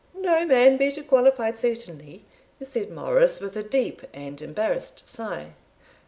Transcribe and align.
"No 0.17 0.47
man 0.47 0.77
better 0.77 1.03
qualified, 1.03 1.59
certainly," 1.59 2.25
said 2.59 2.89
Morris, 2.89 3.39
with 3.39 3.55
a 3.55 3.61
deep 3.61 4.01
and 4.15 4.41
embarrassed 4.41 5.07
sigh. 5.07 5.53